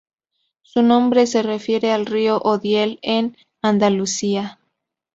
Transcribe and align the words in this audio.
Su 0.63 0.81
nombre 0.81 1.27
se 1.27 1.43
refiere 1.43 1.91
al 1.91 2.07
río 2.07 2.37
Odiel, 2.39 2.97
en 3.03 3.37
Andalucía. 3.61 4.57